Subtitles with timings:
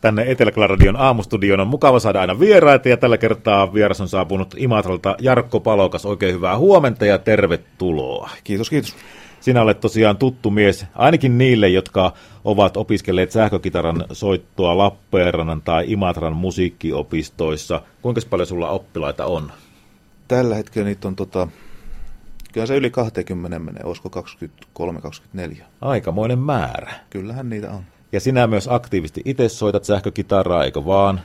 [0.00, 1.60] tänne Etelä-Radion aamustudioon.
[1.60, 6.06] On mukava saada aina vieraita ja tällä kertaa vieras on saapunut Imatralta Jarkko Palokas.
[6.06, 8.30] Oikein hyvää huomenta ja tervetuloa.
[8.44, 8.96] Kiitos, kiitos.
[9.40, 12.12] Sinä olet tosiaan tuttu mies, ainakin niille, jotka
[12.44, 17.82] ovat opiskelleet sähkökitaran soittoa Lappeenrannan tai Imatran musiikkiopistoissa.
[18.02, 19.52] Kuinka paljon sulla oppilaita on?
[20.28, 21.48] Tällä hetkellä niitä on tota,
[22.52, 24.24] kyllä se yli 20 menee, olisiko
[24.78, 25.62] 23-24.
[25.80, 26.92] Aikamoinen määrä.
[27.10, 27.82] Kyllähän niitä on.
[28.12, 31.20] Ja sinä myös aktiivisesti itse soitat sähkökitaraa, eikö vaan?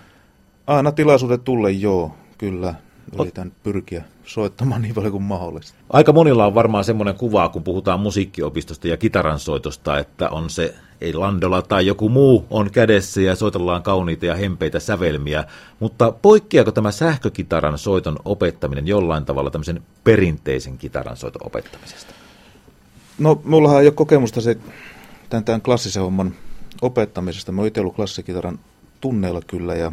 [0.67, 2.75] Aina tilaisuudet tulle, joo, kyllä.
[3.19, 5.77] Yritän pyrkiä soittamaan niin paljon kuin mahdollista.
[5.89, 11.13] Aika monilla on varmaan semmoinen kuva, kun puhutaan musiikkiopistosta ja kitaransoitosta, että on se, ei
[11.13, 15.43] landola tai joku muu on kädessä ja soitellaan kauniita ja hempeitä sävelmiä.
[15.79, 22.13] Mutta poikkeako tämä sähkökitaran soiton opettaminen jollain tavalla tämmöisen perinteisen kitaran soiton opettamisesta?
[23.19, 24.57] No, mullahan ei ole kokemusta se,
[25.29, 26.33] tämän, tämän klassisen homman
[26.83, 27.51] opettamisesta.
[27.51, 28.59] Mä oon itse ollut klassikitaran
[29.01, 29.91] tunneilla kyllä ja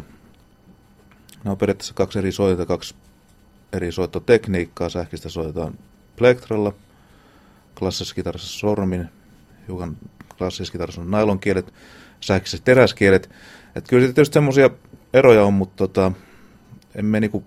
[1.43, 2.95] ne on periaatteessa kaksi eri soita, kaksi
[3.73, 4.89] eri soittotekniikkaa.
[4.89, 5.73] Sähkistä soitetaan
[6.15, 6.73] plektralla,
[7.79, 9.09] klassisessa kitarassa sormin,
[9.67, 9.97] hiukan
[10.37, 11.73] klassisessa kitarassa on nailonkielet,
[12.21, 13.29] sähköisessä teräskielet.
[13.75, 14.69] Että kyllä sitten tietysti semmoisia
[15.13, 16.11] eroja on, mutta tota,
[16.95, 17.43] en me niinku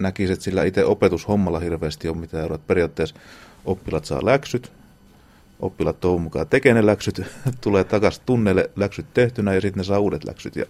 [0.00, 2.58] näkisi, että sillä itse opetushommalla hirveästi on mitään eroa.
[2.58, 3.16] Periaatteessa
[3.64, 4.72] oppilat saa läksyt,
[5.62, 7.22] oppilat toivon mukaan tekee ne läksyt,
[7.60, 10.64] tulee takaisin tunneille läksyt tehtynä ja sitten ne saa uudet läksyt ja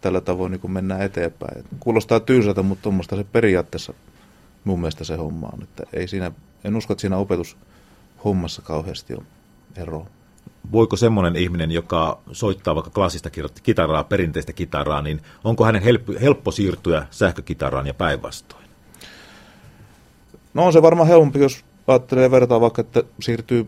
[0.00, 1.64] tällä tavoin niin mennään eteenpäin.
[1.80, 3.94] Kuulostaa tyysältä, mutta tuommoista se periaatteessa
[4.64, 5.62] mun mielestä se homma on.
[5.62, 6.32] Että ei siinä,
[6.64, 9.24] en usko, että siinä opetushommassa kauheasti on
[9.76, 10.06] eroa.
[10.72, 13.30] Voiko semmoinen ihminen, joka soittaa vaikka klassista
[13.62, 18.64] kitaraa, perinteistä kitaraa, niin onko hänen helppo, helppo siirtyä sähkökitaraan ja päinvastoin?
[20.54, 23.66] No on se varmaan helpompi, jos ajattelee vertaa vaikka, että siirtyy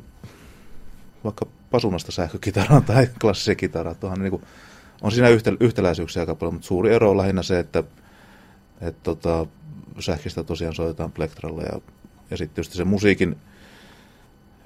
[1.27, 3.97] vaikka pasunasta sähkökitaraan tai klassiseen kitaraan.
[3.97, 4.43] Tuohan niin kuin,
[5.03, 7.85] on siinä yhtä, yhtäläisyyksiä aika paljon, mutta suuri ero on lähinnä se, että
[8.81, 9.47] et tota,
[9.99, 11.81] sähkistä tosiaan soitetaan plektralla ja,
[12.31, 13.37] ja sitten tietysti se musiikin,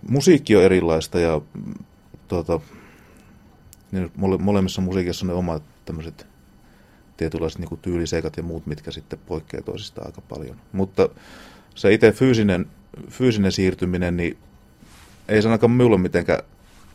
[0.09, 1.41] musiikki on erilaista ja
[2.29, 2.61] tota,
[3.93, 6.27] niin mole, molemmissa musiikissa on ne omat tämmöiset
[7.17, 10.57] tietynlaiset niin tyyliseikat ja muut, mitkä sitten poikkeaa toisistaan aika paljon.
[10.73, 11.09] Mutta
[11.75, 12.67] se itse fyysinen,
[13.09, 14.39] fyysinen siirtyminen, niin
[15.31, 16.43] ei se ainakaan minulle mitenkään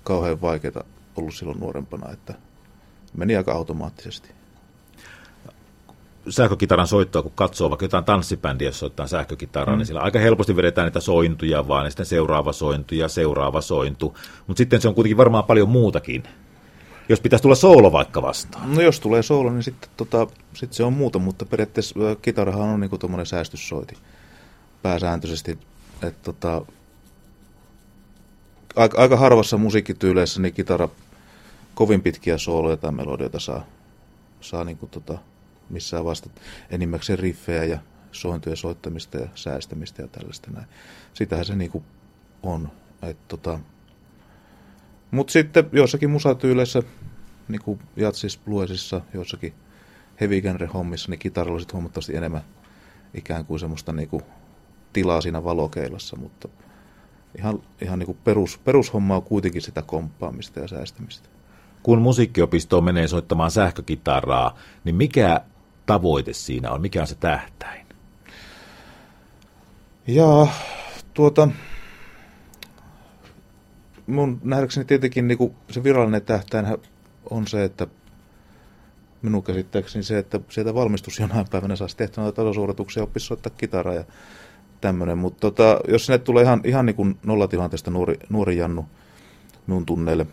[0.03, 0.83] kauhean vaikeaa
[1.15, 2.33] ollut silloin nuorempana, että
[3.17, 4.29] meni aika automaattisesti.
[6.29, 9.77] Sähkökitaran soittoa, kun katsoo vaikka jotain tanssibändiä, jos soittaa sähkökitaraa, mm.
[9.77, 14.17] niin sillä aika helposti vedetään niitä sointuja vaan, ja sitten seuraava sointu ja seuraava sointu.
[14.47, 16.23] Mutta sitten se on kuitenkin varmaan paljon muutakin.
[17.09, 18.75] Jos pitäisi tulla soolo vaikka vastaan.
[18.75, 22.79] No jos tulee soolo, niin sitten tota, sit se on muuta, mutta periaatteessa kitarahan on
[22.79, 23.97] niinku tuommoinen säästyssoiti
[24.81, 25.59] pääsääntöisesti.
[26.03, 26.61] Et tota,
[28.75, 30.89] aika, aika harvassa musiikkityyleissä niin kitara
[31.75, 33.65] kovin pitkiä sooloja tai melodioita saa,
[34.41, 35.17] saa niin kuin tota,
[35.69, 36.29] missään vasta
[36.69, 37.79] enimmäkseen riffejä ja
[38.11, 40.67] sointujen soittamista ja säästämistä ja tällaista näin.
[41.13, 41.83] Sitähän se niin kuin
[42.43, 42.71] on.
[43.27, 43.59] tota,
[45.11, 46.83] Mutta sitten jossakin musatyyleissä,
[47.47, 49.53] niin kuin jatsis, bluesissa, jossakin
[50.21, 50.41] heavy
[50.73, 52.41] hommissa, niin kitaralla on huomattavasti enemmän
[53.13, 54.23] ikään kuin semmoista niin kuin
[54.93, 56.49] tilaa siinä valokeilassa, mutta
[57.37, 61.29] ihan, ihan niin kuin perus, perushomma on kuitenkin sitä komppaamista ja säästämistä.
[61.83, 65.41] Kun musiikkiopistoon menee soittamaan sähkökitaraa, niin mikä
[65.85, 66.81] tavoite siinä on?
[66.81, 67.85] Mikä on se tähtäin?
[70.07, 70.47] Ja
[71.13, 71.49] tuota,
[74.07, 76.65] mun nähdäkseni tietenkin niin kuin se virallinen tähtäin
[77.29, 77.87] on se, että
[79.21, 83.51] minun käsittääkseni se, että sieltä valmistus jonain päivänä saisi tehtyä noita tasosuorituksia ja oppisi soittaa
[83.57, 84.03] kitaraa ja
[84.85, 85.17] tämmöinen.
[85.17, 88.85] Mutta tota, jos sinne tulee ihan, ihan niin kuin nollatilanteesta nuori, nuori Jannu
[89.67, 90.27] minun tunneille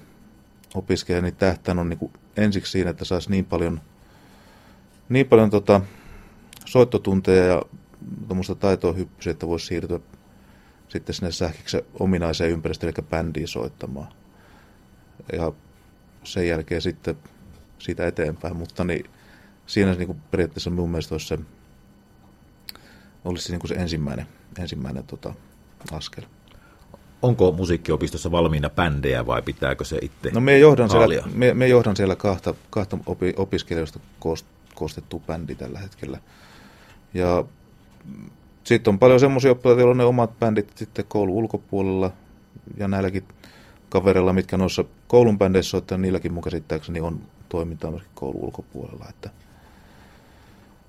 [0.75, 3.81] opiskelee, niin tähtään on niin kuin ensiksi siinä, että saisi niin paljon,
[5.09, 5.81] niin paljon tota,
[6.65, 7.63] soittotunteja ja
[8.29, 10.01] tuommoista taitoa hyppysiä, että voisi siirtyä
[10.89, 14.13] sitten sinne sähkiksi ominaiseen ympäristöön, eli bändiin soittamaan.
[15.33, 15.53] Ja
[16.25, 17.17] sen jälkeen sitten
[17.79, 19.05] siitä eteenpäin, mutta niin,
[19.67, 21.39] siinä niin kuin periaatteessa mun mielestä olisi se,
[23.25, 24.27] olisi niin kuin se ensimmäinen
[24.59, 25.35] ensimmäinen tota,
[25.93, 26.25] askel.
[27.23, 31.97] Onko musiikkiopistossa valmiina bändejä vai pitääkö se itse No me johdan, siellä, me, me johdan
[31.97, 36.19] siellä kahta, kahta opi, opiskelijoista koost, koostettu bändi tällä hetkellä.
[37.15, 37.45] Ja
[38.65, 42.11] sitten on paljon semmoisia oppilaita, joilla on ne omat bändit sitten koulun ulkopuolella.
[42.77, 43.25] Ja näilläkin
[43.89, 49.07] kavereilla, mitkä noissa koulun bändeissä soittaa, niilläkin mun käsittääkseni on toimintaa myös koulun ulkopuolella.
[49.09, 49.31] Että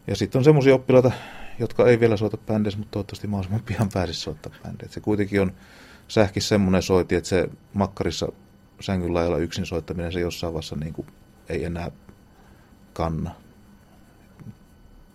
[0.07, 1.11] ja sitten on semmoisia oppilaita,
[1.59, 4.93] jotka ei vielä soita bändeissä, mutta toivottavasti mahdollisimman pian pääsisi soittaa bändeissä.
[4.93, 5.51] Se kuitenkin on
[6.07, 8.27] sähkis semmoinen soiti, että se makkarissa
[8.79, 11.07] sängyn laajalla yksin soittaminen, se jossain vaiheessa niin kuin
[11.49, 11.91] ei enää
[12.93, 13.31] kanna.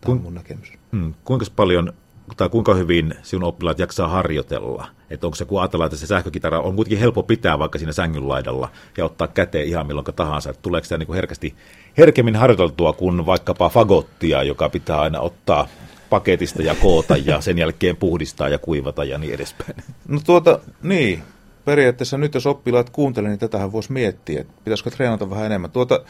[0.00, 0.72] Tämä on mun näkemys.
[0.92, 1.92] Hmm, kuinka paljon
[2.36, 4.88] tai kuinka hyvin sinun oppilaat jaksaa harjoitella?
[5.10, 8.28] Että onko se, kun ajatellaan, että se sähkökitara on kuitenkin helppo pitää vaikka siinä sängyn
[8.28, 10.50] laidalla ja ottaa käteen ihan milloin tahansa.
[10.50, 11.54] Että tuleeko se niin kuin herkästi,
[11.98, 15.68] herkemmin harjoiteltua kuin vaikkapa fagottia, joka pitää aina ottaa
[16.10, 19.74] paketista ja koota ja sen jälkeen puhdistaa ja kuivata ja niin edespäin.
[20.08, 21.22] No tuota, niin.
[21.64, 25.70] Periaatteessa nyt jos oppilaat kuuntelee, niin tätähän voisi miettiä, että pitäisikö treenata vähän enemmän.
[25.70, 26.00] Tuota,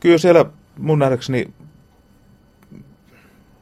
[0.00, 0.44] kyllä siellä
[0.78, 1.48] mun nähdäkseni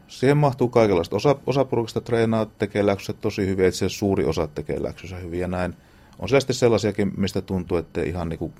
[0.09, 1.17] siihen mahtuu kaikenlaista.
[1.17, 5.41] Osa, osa porukasta treenaa, tekee läksynsä tosi hyvin, itse asiassa suuri osa tekee läksynsä hyvin
[5.41, 5.75] ja näin.
[6.19, 8.53] On siellä sitten sellaisiakin, mistä tuntuu, että ihan niin kuin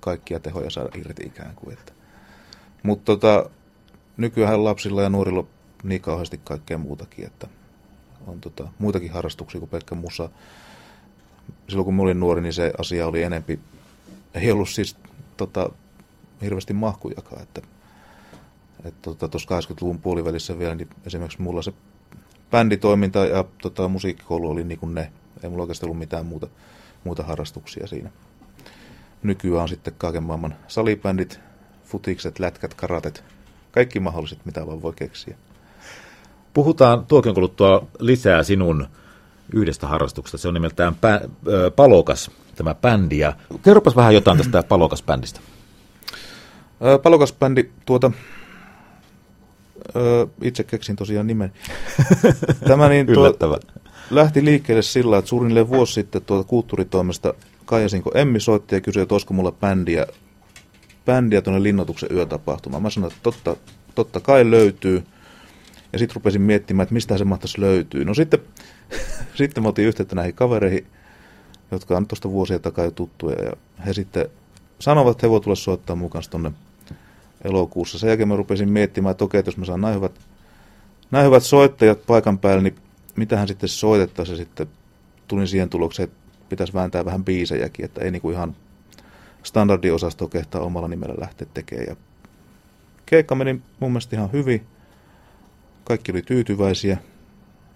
[0.00, 1.76] kaikkia tehoja saada irti ikään kuin.
[2.82, 3.50] Mutta tota,
[4.16, 5.46] nykyään lapsilla ja nuorilla
[5.82, 7.48] niin kauheasti kaikkea muutakin, että
[8.26, 10.28] on tota, muitakin harrastuksia kuin pelkkä musa.
[11.68, 13.60] Silloin kun mä olin nuori, niin se asia oli enempi,
[14.34, 14.96] ei ollut siis
[15.36, 15.70] tota,
[16.42, 17.62] hirveästi mahkujakaan, että
[19.02, 21.72] tota, tuossa 80-luvun puolivälissä vielä, niin esimerkiksi mulla se
[22.50, 25.12] bänditoiminta ja tota, musiikkikoulu oli niin kuin ne.
[25.42, 26.46] Ei mulla oikeastaan ollut mitään muuta,
[27.04, 28.10] muuta harrastuksia siinä.
[29.22, 31.40] Nykyään on sitten kaiken maailman salibändit,
[31.84, 33.24] futikset, lätkät, karatet,
[33.70, 35.36] kaikki mahdolliset, mitä vaan voi keksiä.
[36.54, 38.86] Puhutaan tuokion kuluttua lisää sinun
[39.52, 40.38] yhdestä harrastuksesta.
[40.38, 41.28] Se on nimeltään pä-
[41.76, 43.18] Palokas, tämä bändi.
[43.18, 43.32] Ja
[43.62, 45.40] kerropas vähän jotain tästä Palokas-bändistä.
[47.02, 48.10] Palokas-bändi, tuota,
[49.96, 51.52] öö, itse keksin tosiaan nimen.
[52.68, 53.58] Tämä niin, tuo,
[54.10, 57.34] lähti liikkeelle sillä, että suunnilleen vuosi sitten tuolta kulttuuritoimesta
[57.64, 60.06] Kaijasinko Emmi soitti ja kysyi, että olisiko mulla bändiä,
[61.06, 62.82] bändiä tuonne linnoituksen yötapahtumaan.
[62.82, 63.56] Mä sanoin, että totta,
[63.94, 65.04] totta kai löytyy.
[65.92, 68.04] Ja sitten rupesin miettimään, että mistä se mahtaisi löytyä.
[68.04, 68.40] No sitten,
[69.34, 70.86] sitten mä otin yhteyttä näihin kavereihin,
[71.70, 73.44] jotka on tuosta vuosia takaa jo tuttuja.
[73.44, 73.52] Ja
[73.86, 74.26] he sitten
[74.78, 76.52] sanovat, että he voivat tulla soittaa mukaan tuonne
[77.44, 77.98] elokuussa.
[77.98, 80.12] Sen jälkeen mä rupesin miettimään, että okei, että jos mä saan näin hyvät,
[81.10, 82.76] näin hyvät soittajat paikan päälle, niin
[83.16, 84.36] mitähän sitten soitettaisiin.
[84.36, 84.66] Sitten
[85.28, 86.18] tulin siihen tulokseen, että
[86.48, 88.56] pitäisi vääntää vähän biisejäkin, että ei niinku ihan
[89.42, 91.86] standardiosasto kehtaa omalla nimellä lähteä tekemään.
[91.88, 91.96] Ja
[93.06, 94.66] keikka meni mun mielestä ihan hyvin.
[95.84, 96.98] Kaikki oli tyytyväisiä.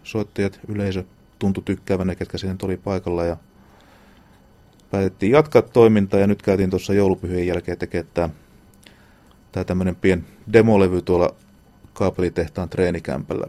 [0.02, 1.04] Soittajat, yleisö
[1.38, 3.24] tuntui tykkäävän ne, ketkä siinä nyt oli paikalla.
[3.24, 3.36] Ja
[4.90, 8.32] päätettiin jatkaa toimintaa ja nyt käytiin tuossa joulupyhien jälkeen tekemään
[9.52, 11.34] tämä tämmöinen pien demolevy tuolla
[11.92, 13.46] kaapelitehtaan treenikämpällä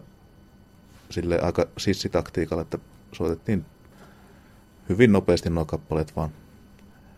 [1.09, 2.77] sille aika sissitaktiikalla, että
[3.11, 3.65] soitettiin
[4.89, 6.29] hyvin nopeasti nuo kappaleet vaan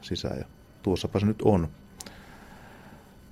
[0.02, 0.46] sisään ja
[0.84, 1.68] tuossapa se nyt on.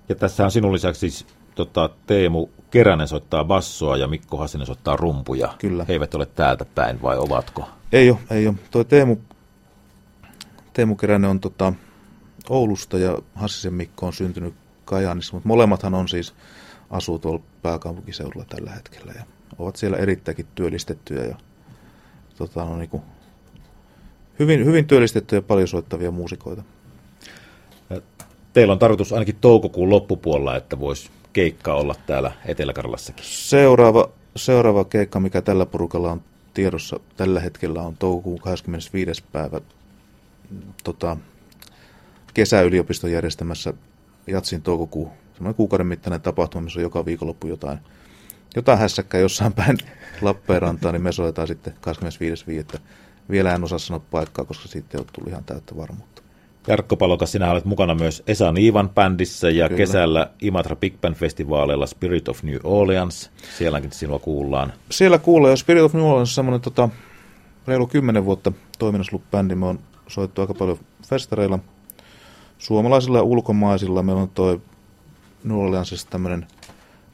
[0.09, 1.27] Ja tässä on sinun lisäksi siis
[1.57, 5.54] tota, Teemu Keränen soittaa bassoa ja Mikko Hassinen soittaa rumpuja.
[5.57, 5.86] Kyllä.
[5.88, 7.69] He eivät ole täältä päin vai ovatko?
[7.92, 8.56] Ei ole, ei ole.
[8.71, 9.18] Toi Teemu,
[10.74, 11.74] Teemu Keränen on tota
[12.50, 14.54] Oulusta ja Hassisen Mikko on syntynyt
[14.86, 16.33] Kajaanissa, mutta molemmathan on siis
[16.89, 19.24] asuu tuolla pääkaupunkiseudulla tällä hetkellä ja
[19.57, 21.36] ovat siellä erittäinkin työllistettyjä ja
[22.38, 23.04] tota, no, niin kuin,
[24.39, 26.63] hyvin, hyvin työllistettyjä ja paljon soittavia muusikoita.
[28.54, 33.25] Teillä on tarkoitus ainakin toukokuun loppupuolella, että voisi keikka olla täällä Etelä-Karjalassakin.
[33.25, 36.21] Seuraava, seuraava keikka, mikä tällä porukalla on
[36.53, 39.23] tiedossa tällä hetkellä, on toukokuun 25.
[39.31, 39.61] päivä
[40.83, 41.17] tota,
[42.33, 43.73] kesäyliopiston järjestämässä
[44.27, 47.79] Jatsin toukokuu, semmoinen kuukauden mittainen tapahtuma, missä on joka viikonloppu jotain,
[48.56, 49.77] jotain hässäkkää jossain päin
[50.21, 51.73] Lappeenrantaa, niin me soitetaan sitten
[52.75, 52.79] 25.5.
[53.29, 56.21] Vielä en osaa sanoa paikkaa, koska siitä ei ole tullut ihan täyttä varmuutta.
[56.68, 59.78] Jarkko Palokas, sinä olet mukana myös Esa Niivan bändissä ja Kyllä.
[59.78, 63.31] kesällä Imatra Big Band festivaaleilla Spirit of New Orleans.
[63.57, 64.74] Sielläkin sinua kuullaan.
[64.92, 66.90] Siellä kuulee, jos Spirit of New Orleans on semmoinen tota,
[67.68, 69.56] reilu kymmenen vuotta toiminnassa ollut bändi.
[69.56, 71.59] Me on soittu aika paljon festareilla,
[72.57, 74.04] suomalaisilla ja ulkomaisilla.
[74.04, 74.62] Meillä on toi
[75.44, 76.47] New Orleansissa tämmöinen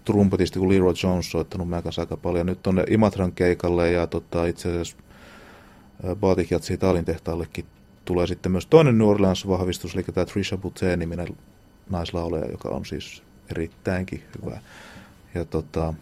[0.06, 2.46] trumpetisti kuin Leroy Jones soittanut meidän kanssa aika paljon.
[2.46, 4.98] Nyt tonne Imatran keikalle ja tota, itse asiassa
[6.16, 7.66] Batik Jatsi Italian tehtaallekin
[8.06, 11.28] tulee sitten myös toinen New Orleans-vahvistus, eli tämä Trisha Boutet-niminen
[11.90, 14.60] naislaulaja, joka on siis erittäinkin hyvä.
[15.36, 15.94] Ja tota,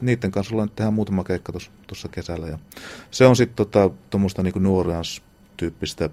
[0.00, 1.52] niiden kanssa ollaan nyt tehdään muutama keikka
[1.86, 2.46] tuossa kesällä.
[2.46, 2.58] Ja
[3.10, 6.10] se on sitten tota, tuommoista niinku New Orleans-tyyppistä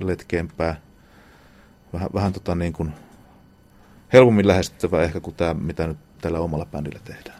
[0.00, 0.80] letkeämpää,
[1.92, 2.92] vähän, vähän tota niin kuin
[4.12, 7.38] helpommin lähestyttävää ehkä kuin tämä, mitä nyt tällä omalla bändillä tehdään.